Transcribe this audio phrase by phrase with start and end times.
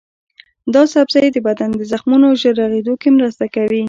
[0.73, 3.79] دا سبزی د بدن د زخمونو ژر رغیدو کې مرسته کوي.